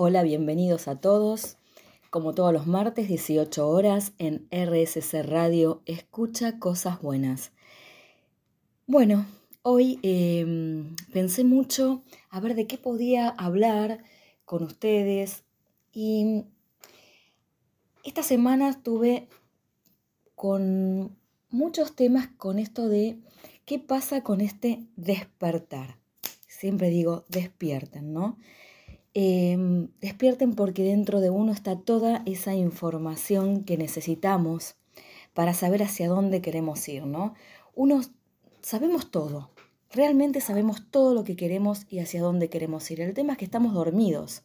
[0.00, 1.56] Hola, bienvenidos a todos.
[2.10, 7.50] Como todos los martes, 18 horas en RSC Radio, escucha cosas buenas.
[8.86, 9.26] Bueno,
[9.62, 14.04] hoy em, pensé mucho a ver de qué podía hablar
[14.44, 15.42] con ustedes
[15.92, 16.44] y
[18.04, 19.26] esta semana estuve
[20.36, 21.18] con
[21.50, 23.18] muchos temas con esto de
[23.64, 25.98] qué pasa con este despertar.
[26.46, 28.38] Siempre digo despierten, ¿no?
[29.14, 34.76] Em, despierten porque dentro de uno está toda esa información que necesitamos
[35.34, 37.34] para saber hacia dónde queremos ir, ¿no?
[37.74, 38.00] Uno
[38.60, 39.50] sabemos todo,
[39.90, 43.00] realmente sabemos todo lo que queremos y hacia dónde queremos ir.
[43.00, 44.42] El tema es que estamos dormidos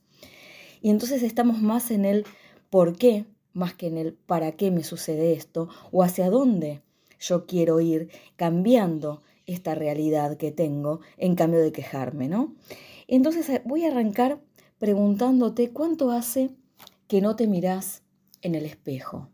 [0.81, 2.25] y entonces estamos más en el
[2.69, 6.81] por qué, más que en el para qué me sucede esto o hacia dónde
[7.19, 12.55] yo quiero ir cambiando esta realidad que tengo en cambio de quejarme, ¿no?
[13.07, 14.39] Entonces eh, voy a arrancar
[14.83, 16.49] preguntándote cuánto hace
[17.07, 18.03] que no te mirás
[18.41, 19.29] en el espejo.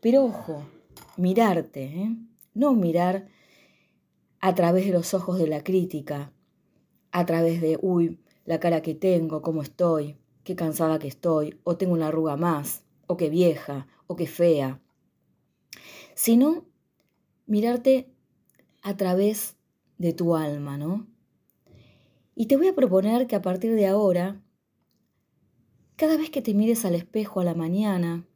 [0.00, 0.64] Pero ojo,
[1.16, 2.16] mirarte, ¿eh?
[2.54, 3.26] no mirar
[4.38, 6.32] a través de los ojos de la crítica,
[7.10, 11.76] a través de, uy, la cara que tengo, cómo estoy, qué cansada que estoy, o
[11.76, 14.80] tengo una arruga más, o qué vieja, o qué fea,
[16.14, 16.66] sino
[17.46, 18.14] mirarte
[18.80, 19.56] a través
[19.98, 21.08] de tu alma, ¿no?
[22.36, 24.40] Y te voy a proponer que a partir de ahora
[25.96, 28.26] cada vez que te mires al espejo a la mañana,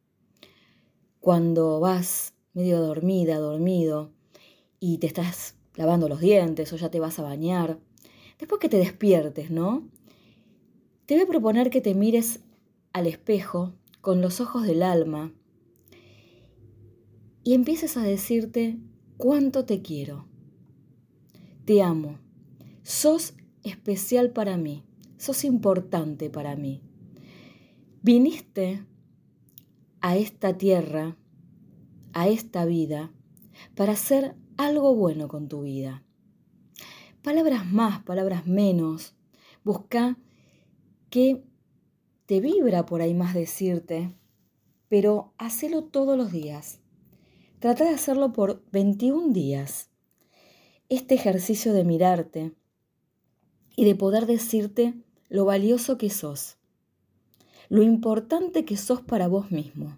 [1.19, 4.11] cuando vas medio dormida, dormido,
[4.79, 7.79] y te estás lavando los dientes o ya te vas a bañar,
[8.39, 9.87] después que te despiertes, ¿no?
[11.05, 12.41] Te voy a proponer que te mires
[12.93, 15.33] al espejo con los ojos del alma
[17.43, 18.77] y empieces a decirte
[19.17, 20.27] cuánto te quiero.
[21.65, 22.19] Te amo.
[22.83, 23.33] Sos
[23.63, 24.83] especial para mí.
[25.17, 26.81] Sos importante para mí.
[28.03, 28.85] Viniste
[30.01, 31.17] a esta tierra,
[32.13, 33.11] a esta vida,
[33.75, 36.03] para hacer algo bueno con tu vida.
[37.23, 39.15] Palabras más, palabras menos.
[39.63, 40.19] Busca
[41.09, 41.43] que
[42.27, 44.15] te vibra por ahí más decirte,
[44.89, 46.79] pero hacelo todos los días.
[47.59, 49.89] Trata de hacerlo por 21 días.
[50.87, 52.53] Este ejercicio de mirarte
[53.75, 54.93] y de poder decirte
[55.29, 56.57] lo valioso que sos
[57.69, 59.97] lo importante que sos para vos mismo.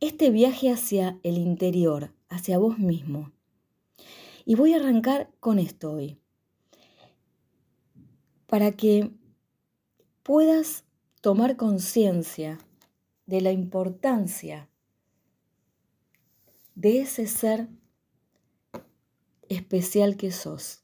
[0.00, 3.32] Este viaje hacia el interior, hacia vos mismo.
[4.44, 6.18] Y voy a arrancar con esto hoy,
[8.46, 9.10] para que
[10.22, 10.84] puedas
[11.20, 12.58] tomar conciencia
[13.26, 14.68] de la importancia
[16.74, 17.68] de ese ser
[19.48, 20.83] especial que sos.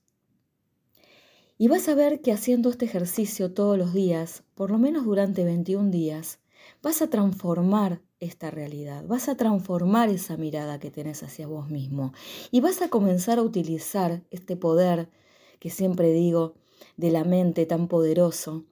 [1.60, 5.44] Y vas a ver que haciendo este ejercicio todos los días, por lo menos durante
[5.44, 6.38] 21 días,
[6.82, 12.14] vas a transformar esta realidad, vas a transformar esa mirada que tenés hacia vos mismo
[12.50, 15.10] y vas a comenzar a utilizar este poder
[15.58, 16.54] que siempre digo
[16.96, 18.64] de la mente tan poderoso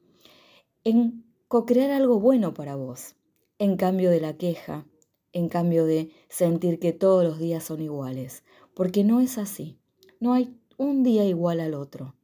[0.82, 3.16] en co-crear algo bueno para vos,
[3.58, 4.86] en cambio de la queja,
[5.34, 9.78] en cambio de sentir que todos los días son iguales, porque no es así,
[10.20, 12.14] no hay un día igual al otro.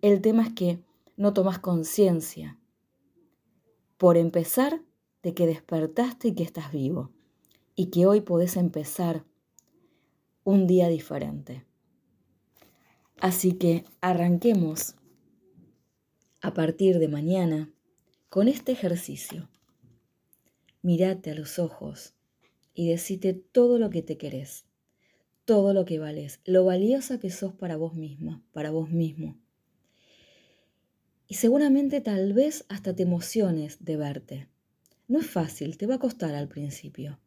[0.00, 0.78] El tema es que
[1.16, 2.56] no tomas conciencia,
[3.96, 4.80] por empezar,
[5.24, 7.10] de que despertaste y que estás vivo,
[7.74, 9.24] y que hoy podés empezar
[10.44, 11.64] un día diferente.
[13.20, 14.94] Así que arranquemos
[16.42, 17.72] a partir de mañana
[18.28, 19.48] con este ejercicio.
[20.80, 22.14] Mírate a los ojos
[22.72, 24.64] y decite todo lo que te querés,
[25.44, 29.36] todo lo que vales, lo valiosa que sos para vos misma, para vos mismo
[31.28, 34.48] y seguramente tal vez hasta te emociones de verte.
[35.06, 37.20] No es fácil, te va a costar al principio.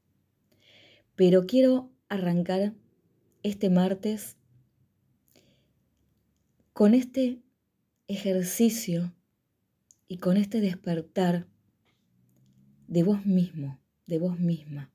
[1.16, 2.74] Pero quiero arrancar
[3.44, 4.38] este martes
[6.74, 7.42] con este
[8.08, 9.14] ejercicio
[10.08, 11.48] y con este despertar
[12.88, 14.92] de vos mismo, de vos misma.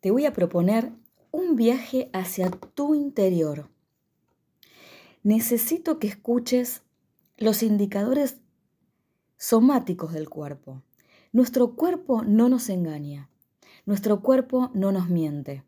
[0.00, 0.92] Te voy a proponer
[1.30, 3.71] un viaje hacia tu interior
[5.22, 6.82] necesito que escuches
[7.36, 8.40] los indicadores
[9.36, 10.82] somáticos del cuerpo.
[11.32, 13.30] Nuestro cuerpo no nos engaña,
[13.86, 15.64] nuestro cuerpo no nos miente.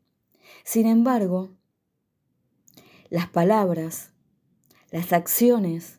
[0.65, 1.51] Sin embargo,
[3.11, 4.13] las palabras,
[4.91, 5.99] las acciones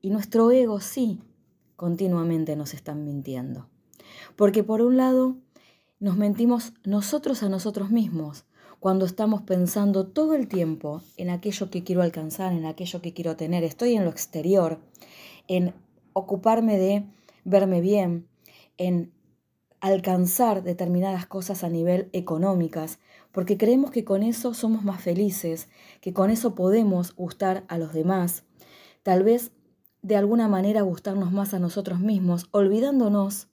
[0.00, 1.20] y nuestro ego sí
[1.76, 3.68] continuamente nos están mintiendo.
[4.36, 5.36] Porque por un lado,
[6.00, 8.44] nos mentimos nosotros a nosotros mismos
[8.80, 13.36] cuando estamos pensando todo el tiempo en aquello que quiero alcanzar, en aquello que quiero
[13.36, 14.78] tener, estoy en lo exterior,
[15.48, 15.74] en
[16.12, 17.04] ocuparme de
[17.44, 18.28] verme bien,
[18.76, 19.12] en
[19.80, 22.98] alcanzar determinadas cosas a nivel económicas,
[23.32, 25.68] porque creemos que con eso somos más felices,
[26.00, 28.44] que con eso podemos gustar a los demás,
[29.02, 29.52] tal vez
[30.02, 33.48] de alguna manera gustarnos más a nosotros mismos, olvidándonos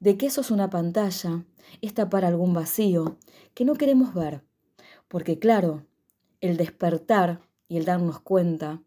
[0.00, 1.44] de que eso es una pantalla,
[1.80, 3.16] está para algún vacío,
[3.54, 4.42] que no queremos ver,
[5.08, 5.86] porque claro,
[6.40, 8.82] el despertar y el darnos cuenta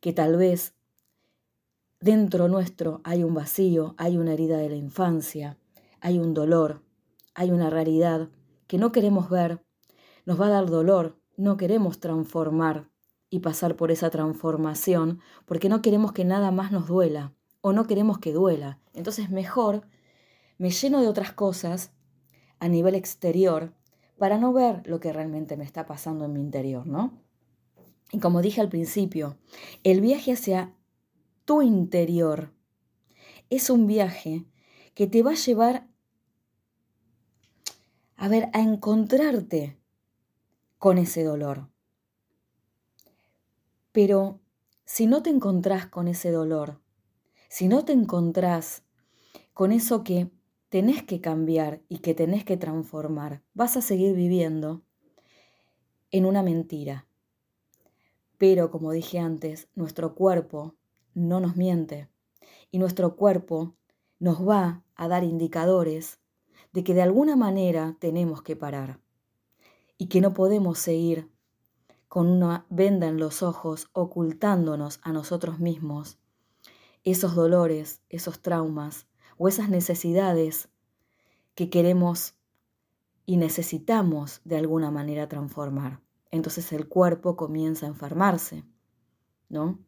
[0.00, 0.74] que tal vez
[2.00, 5.58] dentro nuestro hay un vacío, hay una herida de la infancia,
[6.00, 6.82] hay un dolor,
[7.34, 8.28] hay una realidad
[8.66, 9.62] que no queremos ver,
[10.24, 12.88] nos va a dar dolor, no queremos transformar
[13.30, 17.86] y pasar por esa transformación porque no queremos que nada más nos duela o no
[17.86, 18.78] queremos que duela.
[18.94, 19.82] Entonces mejor
[20.58, 21.92] me lleno de otras cosas
[22.58, 23.74] a nivel exterior
[24.18, 27.12] para no ver lo que realmente me está pasando en mi interior, ¿no?
[28.12, 29.36] Y como dije al principio,
[29.84, 30.74] el viaje hacia
[31.44, 32.52] tu interior
[33.50, 34.46] es un viaje
[34.94, 35.88] que te va a llevar
[38.16, 39.78] a ver, a encontrarte
[40.78, 41.68] con ese dolor.
[43.92, 44.40] Pero
[44.84, 46.80] si no te encontrás con ese dolor,
[47.48, 48.84] si no te encontrás
[49.52, 50.30] con eso que
[50.68, 54.82] tenés que cambiar y que tenés que transformar, vas a seguir viviendo
[56.10, 57.06] en una mentira.
[58.38, 60.74] Pero como dije antes, nuestro cuerpo
[61.14, 62.08] no nos miente.
[62.70, 63.74] Y nuestro cuerpo
[64.18, 66.18] nos va a dar indicadores
[66.72, 69.00] de que de alguna manera tenemos que parar.
[69.98, 71.30] Y que no podemos seguir
[72.08, 76.18] con una venda en los ojos ocultándonos a nosotros mismos
[77.06, 79.06] esos dolores, esos traumas
[79.38, 80.68] o esas necesidades
[81.54, 82.34] que queremos
[83.24, 86.00] y necesitamos de alguna manera transformar.
[86.30, 88.64] Entonces el cuerpo comienza a enfermarse,
[89.48, 89.78] ¿no?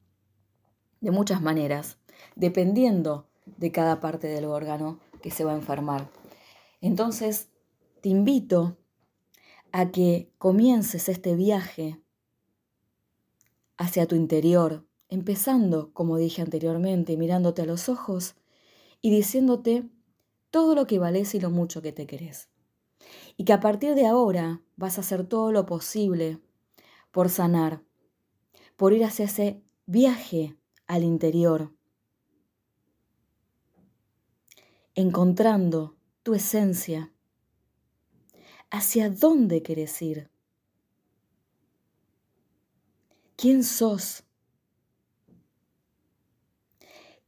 [1.01, 1.99] De muchas maneras,
[2.35, 6.11] dependiendo de cada parte del órgano que se va a enfermar.
[6.81, 7.49] Entonces,
[8.01, 8.77] te invito
[9.73, 12.01] a que comiences este viaje
[13.77, 18.37] hacia tu interior, empezando, como dije anteriormente, mirándote a los ojos
[19.01, 19.89] y diciéndote
[20.51, 22.49] todo lo que vales y lo mucho que te querés.
[23.37, 26.41] Y que a partir de ahora vas a hacer todo lo posible
[27.11, 27.83] por sanar,
[28.77, 30.57] por ir hacia ese viaje
[30.87, 31.73] al interior,
[34.95, 37.13] encontrando tu esencia.
[38.71, 40.29] ¿Hacia dónde quieres ir?
[43.37, 44.28] ¿Quién sos?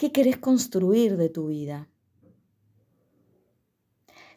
[0.01, 1.87] ¿Qué querés construir de tu vida?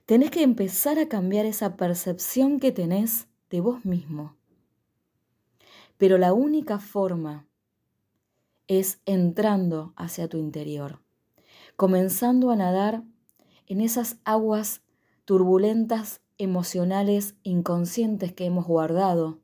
[0.05, 4.35] Tenés que empezar a cambiar esa percepción que tenés de vos mismo.
[5.97, 7.47] Pero la única forma
[8.67, 10.99] es entrando hacia tu interior,
[11.77, 13.05] comenzando a nadar
[13.65, 14.81] en esas aguas
[15.23, 19.39] turbulentas, emocionales, inconscientes que hemos guardado,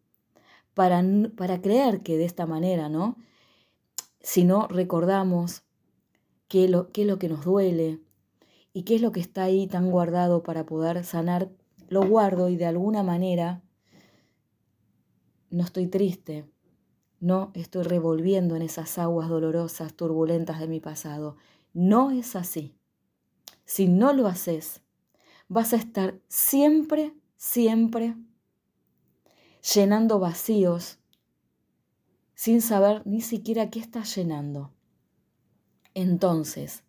[0.74, 1.02] para,
[1.38, 3.16] para creer que de esta manera, ¿no?
[4.20, 5.64] Si no recordamos
[6.50, 8.02] qué, lo, qué es lo que nos duele
[8.74, 11.50] y qué es lo que está ahí tan guardado para poder sanar,
[11.88, 13.64] lo guardo y de alguna manera
[15.50, 16.46] no estoy triste,
[17.20, 21.38] no estoy revolviendo en esas aguas dolorosas, turbulentas de mi pasado.
[21.74, 22.76] No es así.
[23.66, 24.82] Si no lo haces,
[25.48, 28.16] vas a estar siempre, siempre
[29.74, 31.00] llenando vacíos
[32.34, 34.72] sin saber ni siquiera qué estás llenando.
[35.94, 36.84] Entonces,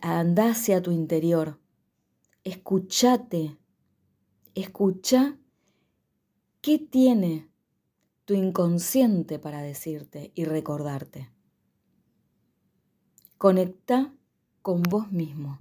[0.00, 1.58] anda hacia tu interior,
[2.44, 3.56] escúchate,
[4.54, 5.38] escucha
[6.60, 7.48] qué tiene
[8.24, 11.30] tu inconsciente para decirte y recordarte.
[13.38, 14.12] Conecta
[14.62, 15.60] con vos mismo.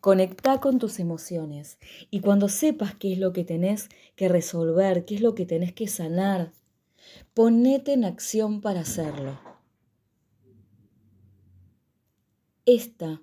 [0.00, 1.78] Conecta con tus emociones
[2.10, 5.72] y cuando sepas qué es lo que tenés que resolver, qué es lo que tenés
[5.72, 6.52] que sanar,
[7.34, 9.38] ponete en acción para hacerlo.
[12.66, 13.22] Esta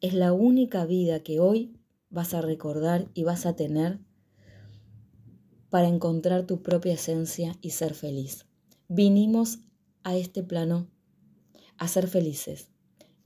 [0.00, 1.76] es la única vida que hoy
[2.10, 4.00] vas a recordar y vas a tener
[5.70, 8.46] para encontrar tu propia esencia y ser feliz.
[8.88, 9.60] Vinimos
[10.02, 10.90] a este plano
[11.76, 12.70] a ser felices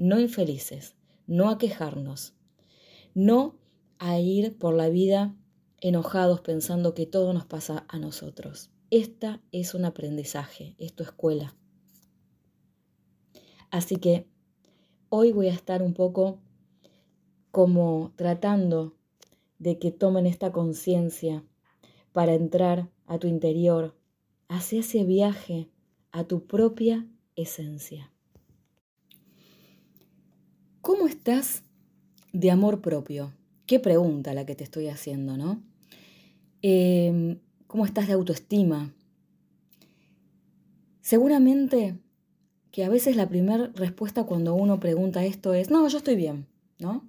[0.02, 0.96] no infelices,
[1.28, 2.34] no a quejarnos,
[3.14, 3.56] no
[4.00, 5.36] a ir por la vida
[5.80, 8.70] enojados pensando que todo nos pasa a nosotros.
[8.90, 11.56] Esta es un aprendizaje, es tu escuela.
[13.70, 14.26] Así que
[15.14, 16.38] hoy voy a estar un poco
[17.50, 18.96] como tratando
[19.58, 21.44] de que tomen esta conciencia
[22.14, 23.94] para entrar a tu interior,
[24.48, 25.68] hacia ese viaje
[26.12, 28.10] a tu propia esencia.
[30.80, 31.62] ¿Cómo estás
[32.32, 33.34] de amor propio?
[33.66, 35.62] Qué pregunta la que te estoy haciendo, ¿no?
[36.62, 38.94] Em, ¿Cómo estás de autoestima?
[41.02, 41.98] Seguramente
[42.72, 46.46] que a veces la primera respuesta cuando uno pregunta esto es, no, yo estoy bien,
[46.78, 47.06] ¿no?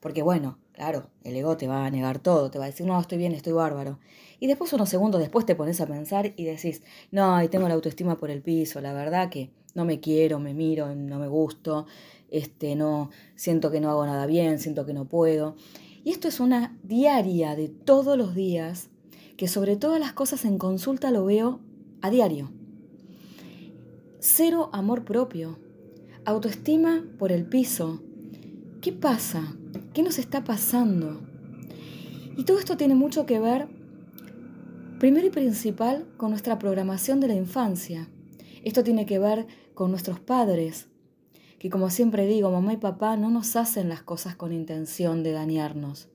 [0.00, 2.98] Porque bueno, claro, el ego te va a negar todo, te va a decir, no,
[2.98, 4.00] estoy bien, estoy bárbaro.
[4.40, 7.74] Y después, unos segundos después, te pones a pensar y decís, no, y tengo la
[7.74, 11.86] autoestima por el piso, la verdad que no me quiero, me miro, no me gusto,
[12.30, 15.56] este, no, siento que no hago nada bien, siento que no puedo.
[16.04, 18.88] Y esto es una diaria de todos los días,
[19.36, 21.60] que sobre todas las cosas en consulta lo veo
[22.00, 22.50] a diario.
[24.24, 25.58] Cero amor propio,
[26.24, 28.04] autoestima por el piso.
[28.80, 29.56] ¿Qué pasa?
[29.92, 31.22] ¿Qué nos está pasando?
[32.36, 33.66] Y todo esto tiene mucho que ver,
[35.00, 38.08] primero y principal, con nuestra programación de la infancia.
[38.62, 40.86] Esto tiene que ver con nuestros padres,
[41.58, 45.32] que como siempre digo, mamá y papá no nos hacen las cosas con intención de
[45.32, 46.10] dañarnos,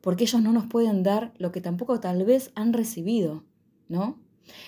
[0.00, 3.44] porque ellos no nos pueden dar lo que tampoco tal vez han recibido,
[3.86, 4.18] ¿no?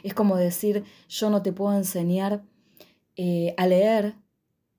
[0.02, 2.44] Es como decir, yo no te puedo enseñar
[3.16, 4.16] eh, a leer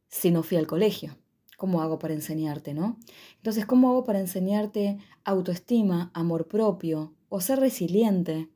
[0.10, 1.18] si no fui al colegio.
[1.58, 3.00] ¿Cómo hago para enseñarte, no?
[3.38, 8.50] Entonces, ¿cómo hago para enseñarte autoestima, amor propio o ser resiliente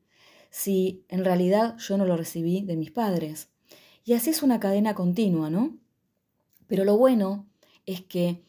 [0.50, 3.48] si en realidad yo no lo recibí de mis padres?
[4.04, 5.78] Y así es una cadena continua, ¿no?
[6.66, 7.46] Pero lo bueno
[7.86, 8.42] es que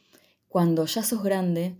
[0.48, 1.76] cuando ya sos grande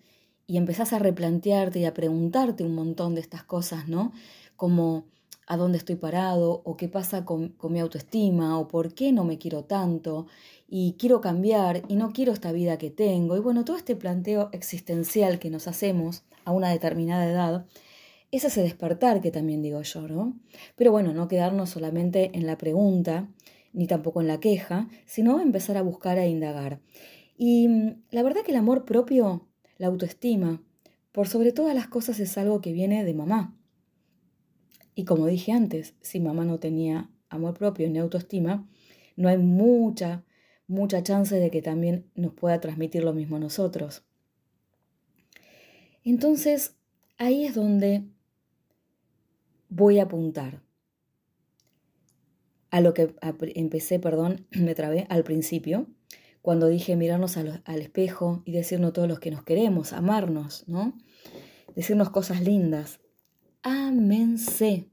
[0.48, 4.13] y empezás a replantearte y a preguntarte un montón de estas cosas, ¿no?
[4.56, 5.06] Como
[5.50, 9.39] a dónde estoy parado, o qué pasa con, mi autoestima, o por qué no me
[9.39, 10.27] quiero tanto,
[10.70, 13.36] y quiero cambiar, y no quiero esta vida que tengo.
[13.36, 17.65] Y bueno, todo este planteo existencial que nos hacemos a una determinada edad,
[18.32, 20.38] es ese despertar que también digo yo, ¿no?
[20.75, 23.27] Pero bueno, no quedarnos solamente en la pregunta,
[23.74, 26.79] ni tampoco en la queja, sino empezar a buscar e indagar.
[27.38, 29.48] Y mm, la verdad que el amor propio,
[29.79, 30.62] la autoestima,
[31.12, 33.58] por sobre todas las cosas es algo que viene de mamá.
[35.00, 38.68] Y como dije antes, si mamá no tenía amor propio ni autoestima,
[39.15, 40.25] no hay mucha,
[40.68, 44.03] mucha chance de que también nos pueda transmitir lo mismo a nosotros.
[46.03, 46.75] Entonces,
[47.18, 48.10] ahí es donde
[49.70, 50.62] voy a apuntar
[52.70, 53.15] a lo que
[53.56, 55.88] empecé, perdón, me trabé al principio,
[56.41, 60.98] cuando dije mirarnos al, espejo y decirnos todos los que nos queremos, amarnos, ¿no?
[61.74, 63.00] Decirnos cosas lindas.
[63.62, 64.88] Ámense.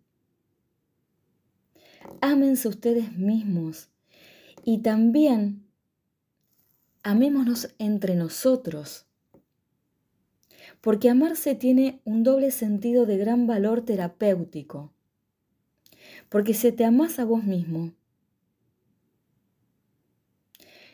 [2.21, 3.89] Ámense ustedes mismos.
[4.65, 5.65] Y también
[7.03, 9.07] amémonos entre nosotros.
[10.81, 14.93] Porque amarse tiene un doble sentido de gran valor terapéutico
[16.29, 17.93] porque si te amas a vos mismo,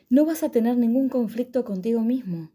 [0.09, 2.50] no vas a tener ningún conflicto contigo mismo.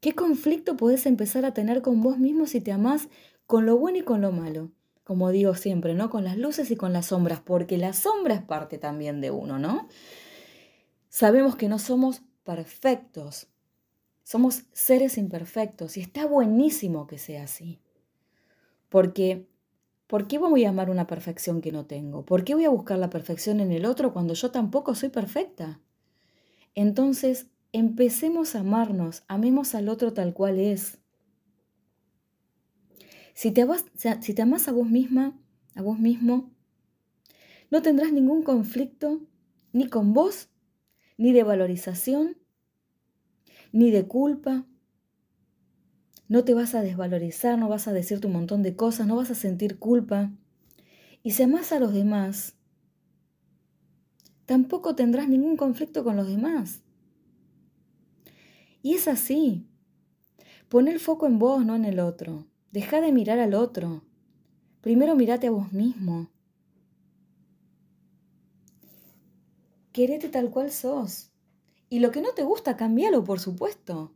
[0.00, 3.08] ¿Qué conflicto puedes empezar a tener con vos mismo si te amás
[3.46, 4.70] con lo bueno y con lo malo?
[5.06, 6.10] Como digo siempre, ¿no?
[6.10, 9.56] Con las luces y con las sombras, porque la sombra es parte también de uno,
[9.56, 9.88] ¿no?
[11.08, 13.46] Sabemos que no somos perfectos,
[14.24, 17.78] somos seres imperfectos y está buenísimo que sea así,
[18.88, 19.46] porque
[20.06, 22.24] ¿Por qué voy a amar una perfección que no tengo?
[22.24, 25.80] ¿Por qué voy a buscar la perfección en el otro cuando yo tampoco soy perfecta?
[26.76, 30.98] Entonces, empecemos a amarnos, amemos al otro tal cual es.
[33.36, 33.60] Si te,
[34.40, 35.38] amas, a vos misma,
[35.74, 36.50] a vos mismo,
[37.70, 39.20] no tendrás ningún conflicto
[39.74, 40.48] ni con vos,
[41.18, 42.38] ni de valorización,
[43.72, 44.64] ni de culpa,
[46.28, 49.30] no te vas a desvalorizar, no vas a decirte un montón de cosas, no vas
[49.30, 50.32] a sentir culpa.
[51.22, 52.54] Y si amas a los demás,
[54.46, 56.80] tampoco tendrás ningún conflicto con los demás.
[58.80, 59.68] Y es así.
[60.70, 62.46] Pon el foco en vos, no en el otro.
[62.72, 64.02] Deja de mirar al otro.
[64.80, 66.28] Primero mirate a vos mismo.
[69.92, 71.30] Querete tal cual sos.
[71.88, 74.12] Y lo que no te gusta, cambialo, por supuesto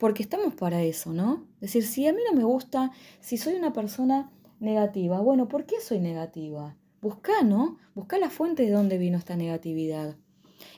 [0.00, 1.46] porque estamos para eso, ¿no?
[1.56, 5.66] Es decir, si a mí no me gusta, si soy una persona negativa, bueno, ¿por
[5.66, 6.74] qué soy negativa?
[7.02, 7.76] Busca, ¿no?
[7.94, 10.16] Busca la fuente de dónde vino esta negatividad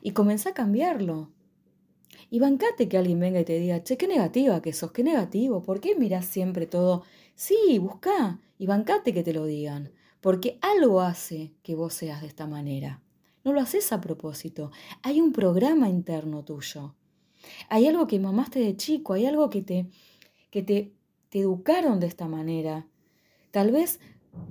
[0.03, 1.31] y comenzá a cambiarlo.
[2.31, 5.63] Y bancate que alguien venga y te diga, che, qué negativa que sos, qué negativo,
[5.63, 7.05] ¿por qué mirás siempre todo?
[7.35, 12.29] Sí, busca y bancate que te lo digan, porque algo hace que vos seas de
[12.29, 13.03] esta manera.
[13.45, 14.71] No lo haces a propósito,
[15.03, 16.95] hay un programa interno tuyo.
[17.69, 19.91] Hay algo que mamaste de chico, hay algo que te,
[20.51, 20.93] que te
[21.33, 22.87] te educaron de esta manera.
[23.53, 24.01] Tal vez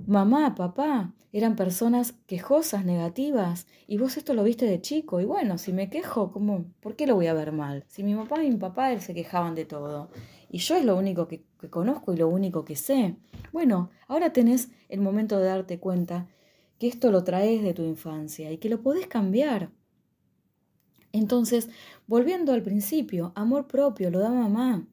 [0.06, 5.56] mamá, papá eran personas quejosas, negativas, y vos esto lo viste de chico, y bueno,
[5.56, 7.84] si me quejo, ¿cómo, ¿por qué lo voy a ver mal?
[7.88, 10.10] Si mi papá y mi papá se quejaban de todo,
[10.50, 13.16] y yo es lo único que, que conozco y lo único que sé.
[13.52, 16.28] Bueno, ahora tenés el momento de darte cuenta
[16.78, 19.70] que esto lo traes de tu infancia y que lo podés cambiar.
[21.12, 21.70] Entonces,
[22.06, 24.86] volviendo al principio, amor propio lo da mamá.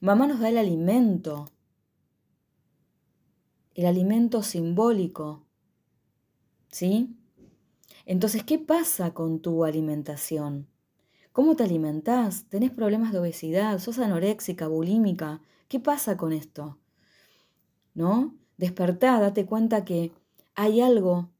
[0.00, 1.46] Mamá nos da el alimento,
[3.78, 5.46] el alimento simbólico.
[6.68, 7.16] ¿Sí?
[8.06, 10.66] Entonces, ¿qué pasa con tu alimentación?
[11.30, 12.46] ¿Cómo te alimentás?
[12.48, 13.78] ¿Tenés problemas de obesidad?
[13.78, 15.42] ¿Sos anoréxica, bulímica?
[15.68, 16.76] ¿Qué pasa con esto?
[17.94, 18.34] ¿No?
[18.56, 20.10] Despertá, date cuenta que
[20.56, 21.30] hay algo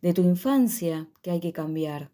[0.00, 2.10] de tu infancia que hay que cambiar.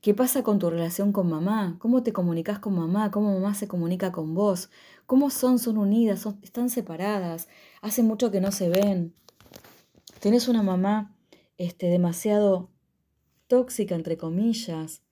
[0.00, 1.74] ¿Qué pasa con tu relación con mamá?
[1.80, 3.10] ¿Cómo te comunicas con mamá?
[3.10, 4.70] ¿Cómo mamá se comunica con vos?
[5.06, 5.58] ¿Cómo son?
[5.58, 6.24] ¿Son unidas?
[6.40, 7.48] ¿Están separadas?
[7.82, 9.12] ¿Hace mucho que no se ven?
[10.20, 11.16] ¿Tenés una mamá
[11.56, 12.70] este, demasiado
[13.48, 15.02] tóxica, entre comillas,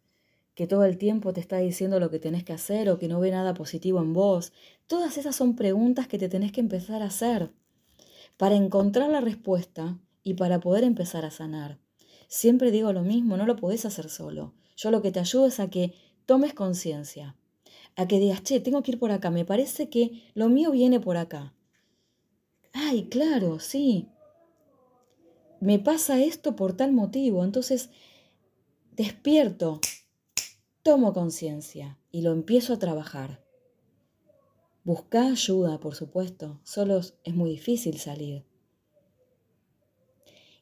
[0.55, 3.19] que todo el tiempo te está diciendo lo que tenés que hacer o que no
[3.19, 4.53] ve nada positivo en vos?
[4.87, 7.51] Todas esas son preguntas que te tenés que empezar a hacer
[8.37, 11.81] para encontrar la respuesta y para poder empezar a sanar.
[12.29, 14.55] Siempre digo lo mismo, no lo podés hacer solo.
[14.77, 15.95] Yo lo que te ayudo es a que
[16.27, 17.35] tomes conciencia,
[17.97, 21.01] a que digas, che, tengo que ir por acá, me parece que lo mío viene
[21.01, 21.55] por acá.
[22.73, 24.11] Ay, claro, sí.
[25.61, 27.89] Me pasa esto por tal motivo, entonces
[28.93, 29.81] despierto,
[30.83, 33.43] tomo conciencia y lo empiezo a trabajar.
[34.85, 38.45] Busca ayuda, por supuesto, solo es muy difícil salir.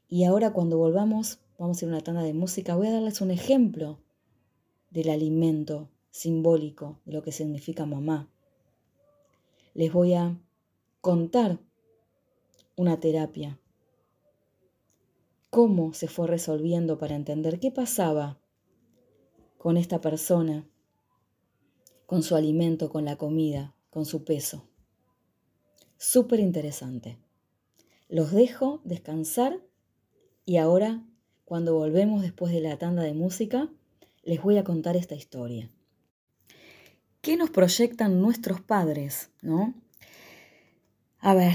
[0.08, 3.20] Y ahora cuando volvamos, vamos a ir a una tanda de música, voy a darles
[3.20, 4.03] un ejemplo
[4.94, 8.30] del alimento simbólico, de lo que significa mamá.
[9.74, 10.40] Les voy a
[11.00, 11.58] contar
[12.76, 13.58] una terapia,
[15.50, 18.38] cómo se fue resolviendo para entender qué pasaba
[19.58, 20.64] con esta persona,
[22.06, 24.62] con su alimento, con la comida, con su peso.
[25.96, 27.18] Súper interesante.
[28.08, 29.60] Los dejo descansar
[30.44, 31.04] y ahora,
[31.44, 33.72] cuando volvemos después de la tanda de música,
[34.24, 35.70] les voy a contar esta historia.
[37.20, 39.74] ¿Qué nos proyectan nuestros padres, no?
[41.20, 41.54] A ver,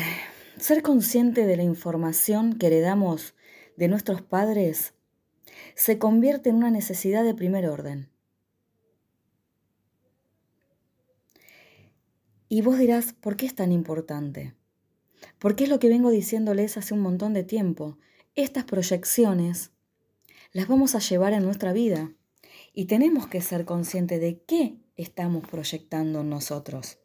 [0.58, 3.36] ser consciente de la información que heredamos
[3.78, 4.94] de nuestros padres
[5.76, 8.10] se convierte en una necesidad de primer orden.
[12.50, 14.56] Y vos dirás, ¿por qué es tan importante?
[15.38, 18.00] Porque es lo que vengo diciéndoles hace un montón de tiempo.
[18.36, 19.72] Estas proyecciones
[20.52, 22.12] las vamos a llevar en nuestra vida.
[22.74, 26.98] Y tenemos que ser conscientes de qué estamos proyectando nosotros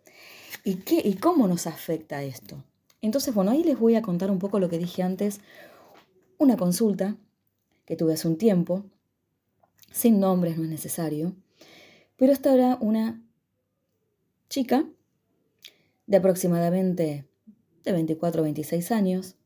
[0.64, 2.62] y, qué, y cómo nos afecta esto.
[3.00, 5.40] Entonces, bueno, ahí les voy a contar un poco lo que dije antes,
[6.38, 7.16] una consulta
[7.84, 8.84] que tuve hace un tiempo,
[9.92, 11.34] sin nombres, no es necesario,
[12.16, 13.22] pero esta era una
[14.48, 14.86] chica
[16.06, 17.26] de aproximadamente
[17.84, 19.36] de 24 o 26 años,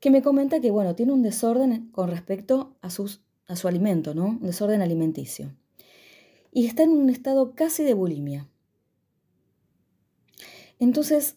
[0.00, 4.14] que me comenta que, bueno, tiene un desorden con respecto a sus a su alimento,
[4.14, 4.26] ¿no?
[4.26, 5.54] Un desorden alimenticio.
[6.52, 8.48] Y está en un estado casi de bulimia.
[10.78, 11.36] Entonces,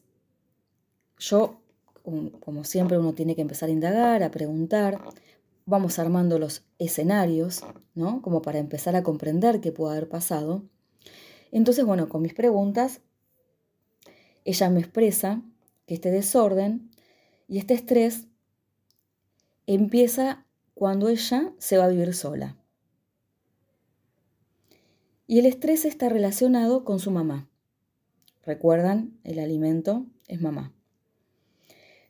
[1.17, 1.61] yo,
[2.39, 5.01] como siempre, uno tiene que empezar a indagar, a preguntar,
[5.65, 7.61] vamos armando los escenarios,
[7.93, 8.21] ¿no?
[8.21, 10.63] Como para empezar a comprender qué puede haber pasado.
[11.51, 13.01] Entonces, bueno, con mis preguntas,
[14.45, 15.41] ella me expresa
[15.85, 16.89] que este desorden
[17.47, 18.27] y este estrés
[19.67, 20.45] empieza
[20.79, 22.55] cuando ella se va a vivir sola.
[25.27, 27.49] Y el estrés está relacionado con su mamá.
[28.45, 30.73] Recuerdan, el alimento es mamá.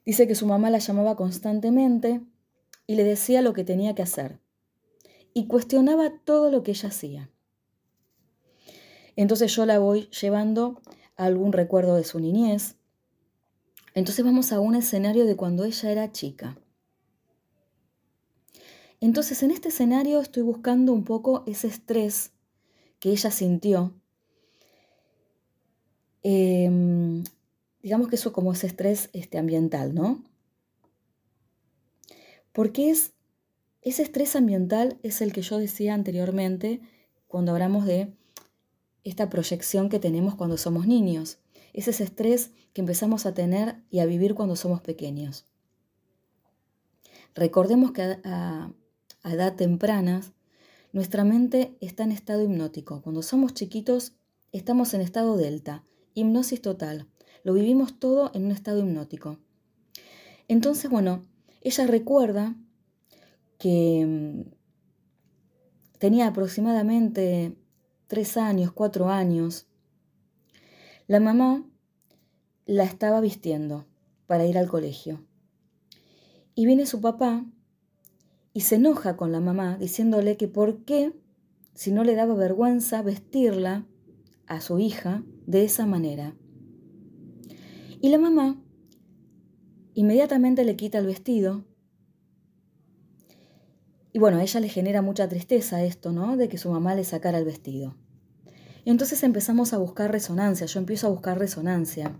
[0.05, 2.21] Dice que su mamá la llamaba constantemente
[2.85, 4.39] y le decía lo que tenía que hacer.
[5.33, 7.31] Y cuestionaba todo lo que ella hacía.
[9.15, 10.79] Entonces yo la voy llevando
[11.15, 12.75] a algún recuerdo de su niñez.
[13.95, 16.55] Entonces vamos a un escenario de cuando ella era chica.
[19.01, 22.31] Entonces, en este escenario estoy buscando un poco ese estrés
[22.99, 23.93] que ella sintió.
[26.21, 27.23] Em,
[27.81, 30.23] digamos que eso como ese estrés este, ambiental, ¿no?
[32.51, 33.13] Porque es,
[33.81, 36.81] ese estrés ambiental es el que yo decía anteriormente
[37.27, 38.13] cuando hablamos de
[39.05, 41.39] esta proyección que tenemos cuando somos niños.
[41.71, 45.45] Es ese estrés que empezamos a tener y a vivir cuando somos pequeños.
[47.35, 48.17] Recordemos que
[49.23, 50.21] edad temprana,
[50.91, 53.01] nuestra mente está en estado hipnótico.
[53.01, 54.13] Cuando somos chiquitos,
[54.51, 55.83] estamos en estado delta.
[56.15, 57.07] hipnosis total.
[57.43, 59.37] Lo vivimos todo en un estado hipnótico.
[60.47, 61.25] Entonces, bueno,
[61.61, 62.55] ella recuerda
[63.59, 64.51] que mm,
[65.99, 67.55] tenía aproximadamente
[68.07, 69.67] tres años, cuatro años.
[71.07, 71.63] La mamá
[72.65, 73.85] la estaba vistiendo
[74.25, 75.23] para ir al colegio.
[76.55, 77.45] Y viene su papá
[78.59, 81.13] y se enoja con la mamá diciéndole que por qué,
[81.75, 83.85] si no le daba vergüenza vestirla
[84.47, 86.35] a su hija de esa manera.
[88.01, 88.61] Y la mamá
[89.93, 91.63] inmediatamente le quita el vestido.
[94.11, 96.35] Y bueno, a ella le genera mucha tristeza esto, ¿no?
[96.35, 97.95] De que su mamá le sacara el vestido.
[98.83, 102.13] Y entonces empezamos a buscar resonancia, yo empiezo a buscar resonancia.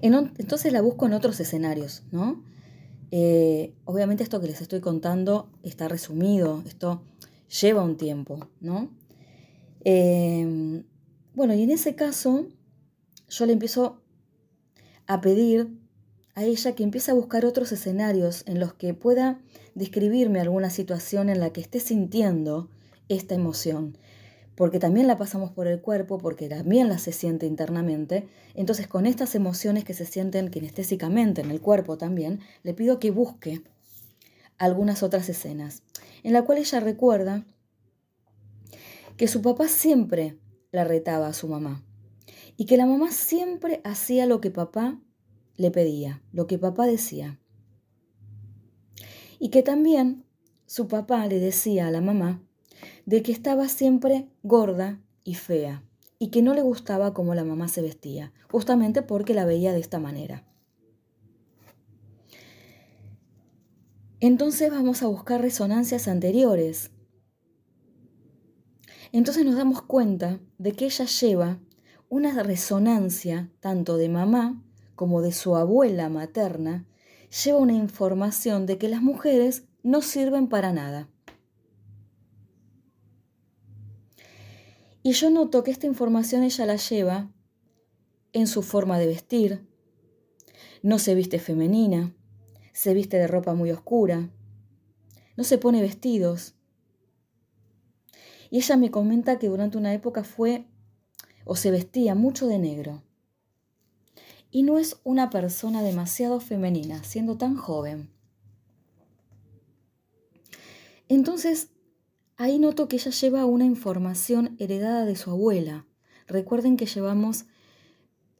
[0.00, 2.51] Entonces la busco en otros escenarios, ¿no?
[3.14, 7.02] Eh, obviamente esto que les estoy contando está resumido, esto
[7.60, 8.90] lleva un tiempo, ¿no?
[9.84, 10.82] Eh,
[11.34, 12.46] bueno, y en ese caso
[13.28, 14.00] yo le empiezo
[15.06, 15.68] a pedir
[16.34, 19.42] a ella que empiece a buscar otros escenarios en los que pueda
[19.74, 22.70] describirme alguna situación en la que esté sintiendo
[23.10, 23.98] esta emoción,
[24.54, 28.28] porque también la pasamos por el cuerpo, porque también la se siente internamente.
[28.54, 33.10] Entonces, con estas emociones que se sienten kinestésicamente en el cuerpo también, le pido que
[33.10, 33.62] busque
[34.58, 35.82] algunas otras escenas,
[36.22, 37.44] en la cual ella recuerda
[39.16, 40.38] que su papá siempre
[40.70, 41.84] la retaba a su mamá
[42.56, 45.00] y que la mamá siempre hacía lo que papá
[45.56, 47.38] le pedía, lo que papá decía.
[49.38, 50.24] Y que también
[50.66, 52.42] su papá le decía a la mamá
[53.06, 55.82] de que estaba siempre gorda y fea
[56.18, 59.80] y que no le gustaba cómo la mamá se vestía, justamente porque la veía de
[59.80, 60.44] esta manera.
[64.20, 66.92] Entonces vamos a buscar resonancias anteriores.
[69.10, 71.58] Entonces nos damos cuenta de que ella lleva
[72.08, 74.62] una resonancia tanto de mamá
[74.94, 76.86] como de su abuela materna,
[77.44, 81.08] lleva una información de que las mujeres no sirven para nada.
[85.02, 87.32] Y yo noto que esta información ella la lleva
[88.32, 89.66] en su forma de vestir.
[90.82, 92.14] No se viste femenina,
[92.72, 94.30] se viste de ropa muy oscura,
[95.36, 96.54] no se pone vestidos.
[98.50, 100.66] Y ella me comenta que durante una época fue
[101.44, 103.02] o se vestía mucho de negro.
[104.50, 108.10] Y no es una persona demasiado femenina, siendo tan joven.
[111.08, 111.71] Entonces,
[112.42, 115.86] Ahí noto que ella lleva una información heredada de su abuela.
[116.26, 117.44] Recuerden que llevamos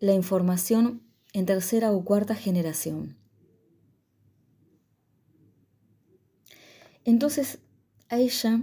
[0.00, 3.16] la información en tercera o cuarta generación.
[7.04, 7.60] Entonces,
[8.08, 8.60] a ella,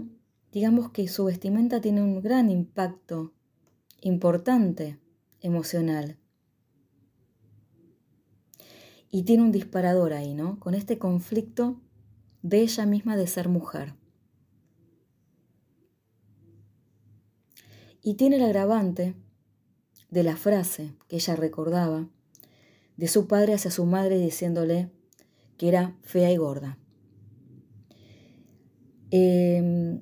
[0.52, 3.34] digamos que su vestimenta tiene un gran impacto
[4.02, 5.00] importante
[5.40, 6.18] emocional.
[9.10, 10.60] Y tiene un disparador ahí, ¿no?
[10.60, 11.80] Con este conflicto
[12.42, 13.99] de ella misma de ser mujer.
[18.02, 19.16] Y tiene el agravante
[20.10, 22.08] de la frase que ella recordaba
[22.98, 24.90] de su padre hacia su madre diciéndole
[25.58, 26.78] que era fea y gorda.
[29.12, 30.02] Em,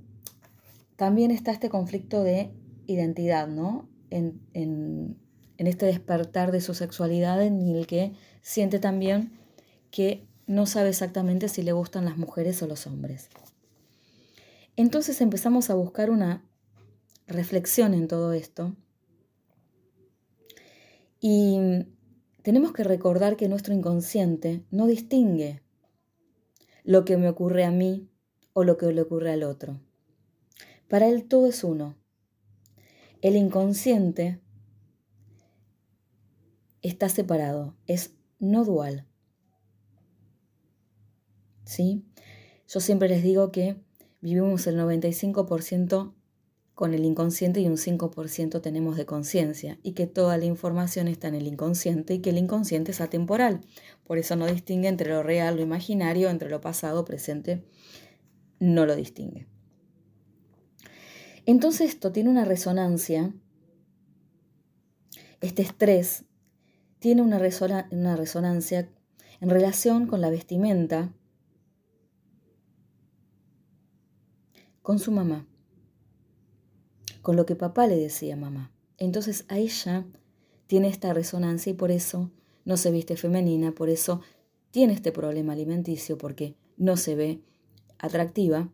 [0.96, 2.52] también está este conflicto de
[2.88, 3.88] identidad, ¿no?
[4.10, 5.18] En, en,
[5.58, 9.32] este despertar de su sexualidad en el que siente también
[9.92, 13.30] que no sabe exactamente si le gustan las mujeres o los hombres.
[14.76, 16.47] Entonces empezamos a buscar una
[17.28, 18.76] reflexión en todo esto.
[21.20, 21.58] Y
[22.42, 25.62] tenemos que recordar que nuestro inconsciente no distingue
[26.84, 28.10] lo que me ocurre a mí
[28.54, 29.80] o lo que le ocurre al otro.
[30.88, 31.98] Para él todo es uno.
[33.22, 34.40] El inconsciente
[36.82, 39.06] está separado, es no dual.
[41.66, 42.06] ¿Sí?
[42.70, 43.82] Yo siempre les digo que
[44.22, 46.14] vivimos el 95%
[46.78, 51.28] con el inconsciente y un 5% tenemos de conciencia y que toda la información está
[51.28, 53.62] en el inconsciente y que el inconsciente es atemporal.
[54.04, 57.66] Por eso no distingue entre lo real, lo imaginario, entre lo pasado, presente,
[58.60, 59.48] no lo distingue.
[61.48, 63.34] Entonces esto tiene una resonancia,
[65.42, 66.26] este estrés
[67.00, 67.42] tiene una,
[67.90, 68.88] una resonancia
[69.42, 71.12] en relación con la vestimenta,
[74.84, 75.48] con su mamá
[77.28, 78.72] con lo que papá le decía a mamá.
[78.98, 80.06] Entonces a ella
[80.66, 82.32] tiene esta resonancia y por eso
[82.64, 84.22] no se viste femenina, por eso
[84.72, 87.42] tiene este problema alimenticio porque no se ve
[88.00, 88.72] atractiva.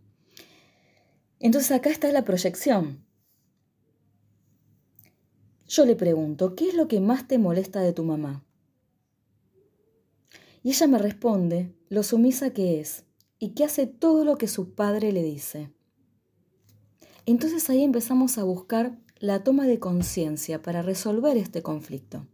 [1.40, 3.04] Entonces acá está la proyección.
[5.68, 8.46] yo le pregunto, ¿qué es lo que más te molesta de tu mamá?
[10.62, 13.04] Y ella me responde lo sumisa que es
[13.40, 15.72] y que hace todo lo que su padre le dice.
[17.26, 22.28] Entonces ahí empezamos a buscar la toma de conciencia para resolver este conflicto.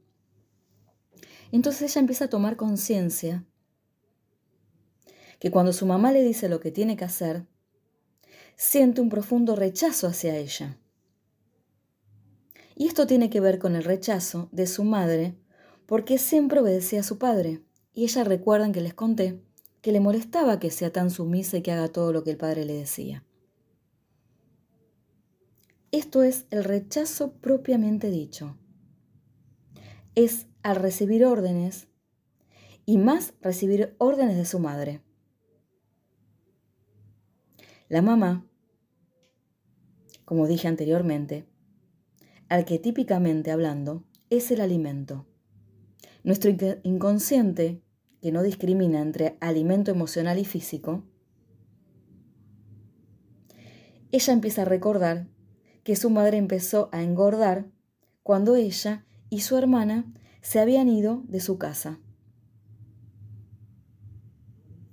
[1.51, 3.45] Entonces ella empieza a tomar conciencia
[5.39, 7.45] que cuando su mamá le dice lo que tiene que hacer,
[8.55, 10.77] siente un profundo rechazo hacia ella.
[12.75, 15.35] Y esto tiene que ver con el rechazo de su madre
[15.85, 17.61] porque siempre obedecía a su padre.
[17.93, 19.41] Y ella recuerdan que les conté
[19.81, 22.65] que le molestaba que sea tan sumisa y que haga todo lo que el padre
[22.65, 23.23] le decía.
[25.91, 28.55] Esto es el rechazo propiamente dicho.
[30.13, 31.87] Es al recibir órdenes
[32.85, 35.01] y más recibir órdenes de su madre.
[37.87, 38.45] La mamá,
[40.25, 41.47] como dije anteriormente,
[42.49, 45.25] arquetípicamente hablando, es el alimento.
[46.23, 46.51] Nuestro
[46.83, 47.81] inconsciente,
[48.21, 51.03] que no discrimina entre alimento emocional y físico,
[54.11, 55.29] ella empieza a recordar
[55.89, 57.65] que su madre empezó a engordar
[58.21, 61.99] cuando ella y su hermana se habían ido de su casa.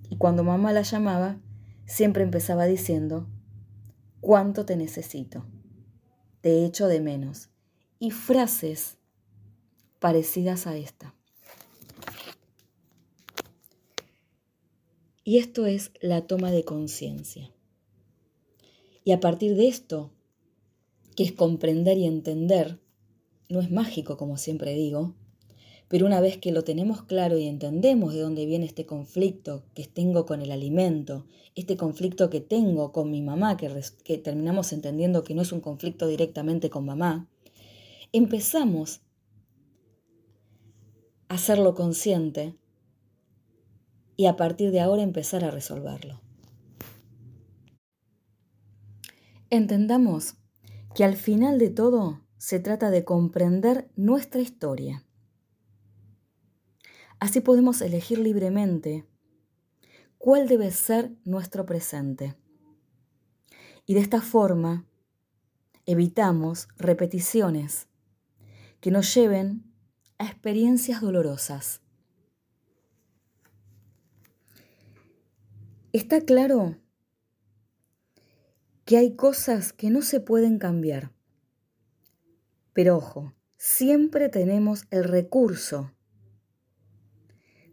[0.09, 1.39] Y cuando mamá la llamaba,
[1.85, 3.29] siempre empezaba diciendo,
[4.23, 5.45] ¿cuánto te necesito?
[6.41, 7.51] Te echo de menos.
[7.99, 8.97] Y frases
[9.99, 11.15] parecidas a esta.
[15.25, 17.53] Y esto es la toma de conciencia.
[19.05, 20.16] Y a partir de esto,
[21.17, 22.79] que es comprender y entender,
[23.49, 25.15] no es mágico como siempre digo,
[25.89, 29.87] pero una vez que lo tenemos claro y entendemos de dónde viene este conflicto que
[29.87, 33.71] tengo con el alimento, este conflicto que tengo con mi mamá, que,
[34.05, 37.29] que terminamos entendiendo que no es un conflicto directamente con mamá,
[38.13, 39.01] empezamos
[41.29, 42.57] a hacerlo consciente
[44.17, 46.21] y a partir de ahora empezar a resolverlo.
[49.51, 50.35] Entendamos
[50.97, 55.07] que al final de todo se trata de comprender nuestra historia
[57.19, 59.07] Así podemos elegir libremente
[60.19, 62.37] cuál debe ser nuestro presente.
[63.87, 64.87] Y de esta forma
[65.87, 67.89] evitamos repeticiones
[68.81, 69.73] que nos lleven
[70.19, 71.81] a experiencias dolorosas.
[75.93, 76.77] Está claro
[78.87, 81.11] que hay cosas que no se pueden cambiar.
[82.73, 85.93] Pero ojo, siempre tenemos el recurso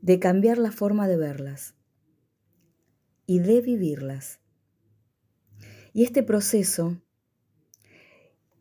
[0.01, 1.75] de cambiar la forma de verlas
[3.27, 4.39] y de vivirlas.
[5.93, 6.99] Y este proceso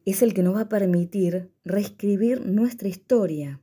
[0.05, 3.62] es el que nos va a permitir reescribir nuestra historia,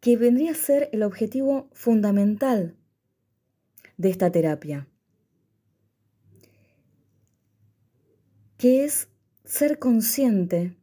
[0.00, 2.76] que vendría a ser el objetivo fundamental
[3.96, 4.88] de esta terapia,
[8.64, 9.10] que es
[9.44, 10.74] ser consciente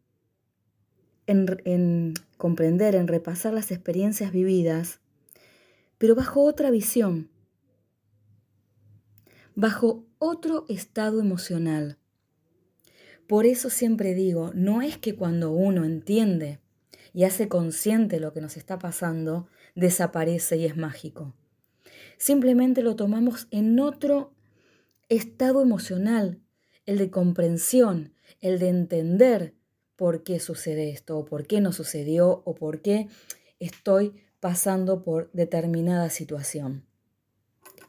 [1.25, 4.99] en, comprender, en repasar las experiencias vividas,
[5.97, 7.31] pero bajo otra visión,
[9.55, 11.97] bajo otro estado emocional.
[13.25, 16.59] Por eso siempre digo, no es que cuando uno entiende
[17.15, 21.33] y hace consciente lo que nos está pasando, desaparece y es mágico.
[22.19, 24.35] Simplemente lo tomamos en otro
[25.09, 26.43] estado emocional,
[26.85, 29.53] el de comprensión, el de entender
[29.95, 33.07] por qué sucede esto, o por qué no sucedió, o por qué
[33.59, 36.85] estoy pasando por determinada situación.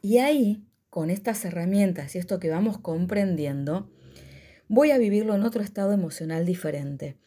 [0.01, 3.89] Y ahí, con estas herramientas y esto que vamos comprendiendo,
[4.67, 7.17] voy a vivirlo en otro estado emocional diferente.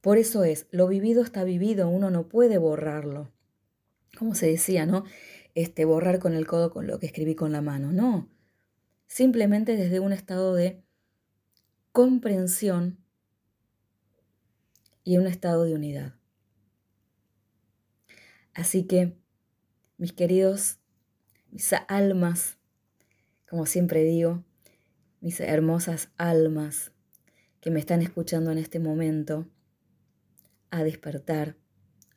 [0.00, 3.30] Por eso es, lo vivido está vivido, uno no puede borrarlo.
[4.18, 5.04] Como se decía, ¿no?
[5.54, 7.92] Este, borrar con el codo con lo que escribí con la mano.
[7.92, 8.28] No.
[9.06, 10.82] Simplemente desde un estado de
[11.94, 12.98] comprensión
[15.04, 16.16] y un estado de unidad.
[18.52, 19.16] Así que,
[19.96, 20.80] mis queridos,
[21.52, 22.58] mis almas,
[23.48, 24.42] como siempre digo,
[25.20, 26.90] mis hermosas almas
[27.60, 29.46] que me están escuchando en este momento,
[30.72, 31.56] a despertar,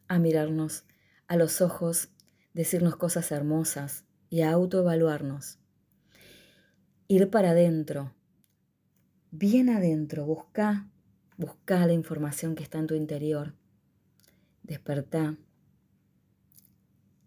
[0.08, 0.86] a mirarnos
[1.28, 2.10] a los ojos,
[2.56, 5.60] decirnos cosas hermosas y a autoevaluarnos.
[7.08, 8.17] Ir para adentro,
[9.32, 10.88] bien adentro, busca
[11.38, 13.54] Busca la información que está en tu interior.
[14.64, 15.38] Despertá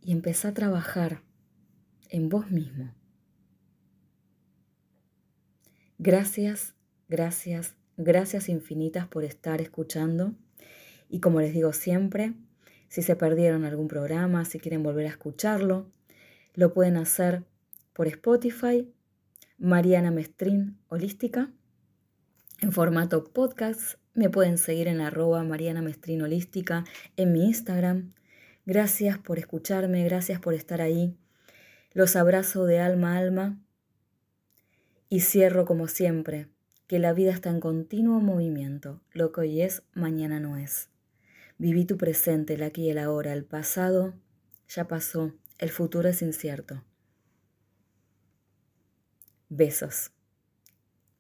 [0.03, 1.23] y empezá a trabajar
[2.09, 2.93] en vos mismo.
[5.99, 6.75] Gracias,
[7.09, 10.33] gracias, Gracias infinitas por estar escuchando.
[11.11, 12.33] Y como les digo siempre,
[12.89, 15.93] si se perdieron algún programa, si quieren volver a escucharlo,
[16.55, 17.45] lo pueden hacer
[17.93, 18.91] por Spotify,
[19.59, 21.53] Mariana Mestrín Holística,
[22.61, 23.94] en formato podcast.
[24.14, 26.85] Me pueden seguir en arroba Mariana Mestrín Holística
[27.16, 28.12] en mi Instagram.
[28.66, 31.16] Gracias por escucharme, gracias por estar ahí.
[31.92, 33.61] Los abrazo de alma a alma
[35.09, 36.49] y cierro como siempre,
[36.87, 39.01] que la vida está en continuo movimiento.
[39.12, 40.88] Lo que hoy es, mañana no es.
[41.59, 43.33] Viví tu presente, el aquí y el ahora.
[43.33, 44.14] El pasado
[44.68, 46.85] ya pasó, el futuro es incierto.
[49.49, 50.12] Besos.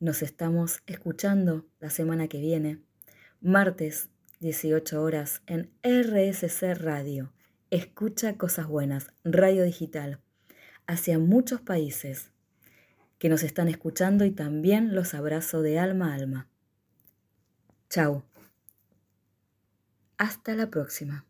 [0.00, 2.80] Nos estamos escuchando la semana que viene,
[3.42, 4.08] martes,
[4.38, 7.34] 18 horas, en RSC Radio.
[7.68, 10.18] Escucha cosas buenas, radio digital,
[10.86, 12.30] hacia muchos países
[13.18, 16.48] que nos están escuchando y también los abrazo de alma a alma.
[17.90, 18.24] Chao.
[20.16, 21.26] Hasta la próxima.